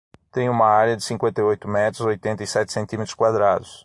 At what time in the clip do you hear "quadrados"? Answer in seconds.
3.13-3.79